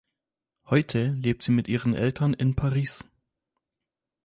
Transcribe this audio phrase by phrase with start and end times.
[0.65, 3.07] Heute lebt sie mit ihren Eltern in Paris.